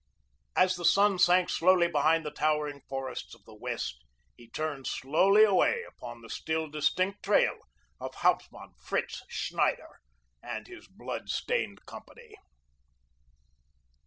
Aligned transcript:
As 0.55 0.77
the 0.77 0.83
sun 0.83 1.19
sank 1.19 1.51
slowly 1.51 1.87
behind 1.87 2.25
the 2.25 2.31
towering 2.31 2.81
forests 2.89 3.35
of 3.35 3.45
the 3.45 3.53
west, 3.53 4.03
he 4.35 4.49
turned 4.49 4.87
slowly 4.87 5.43
away 5.43 5.83
upon 5.87 6.21
the 6.21 6.29
still 6.31 6.67
distinct 6.67 7.21
trail 7.21 7.59
of 7.99 8.15
Hauptmann 8.15 8.73
Fritz 8.83 9.21
Schneider 9.29 9.99
and 10.41 10.65
his 10.65 10.87
blood 10.87 11.29
stained 11.29 11.85
company. 11.85 12.33